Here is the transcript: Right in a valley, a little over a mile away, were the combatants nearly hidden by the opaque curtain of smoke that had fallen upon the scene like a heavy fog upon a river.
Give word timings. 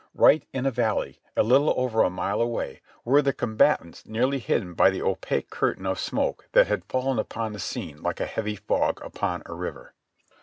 Right 0.15 0.43
in 0.51 0.65
a 0.65 0.71
valley, 0.71 1.19
a 1.37 1.43
little 1.43 1.75
over 1.79 2.01
a 2.01 2.09
mile 2.09 2.41
away, 2.41 2.81
were 3.05 3.21
the 3.21 3.33
combatants 3.33 4.03
nearly 4.03 4.39
hidden 4.39 4.73
by 4.73 4.89
the 4.89 5.03
opaque 5.03 5.51
curtain 5.51 5.85
of 5.85 5.99
smoke 5.99 6.47
that 6.53 6.65
had 6.65 6.85
fallen 6.85 7.19
upon 7.19 7.53
the 7.53 7.59
scene 7.59 8.01
like 8.01 8.19
a 8.19 8.25
heavy 8.25 8.55
fog 8.55 8.99
upon 9.05 9.43
a 9.45 9.53
river. 9.53 9.93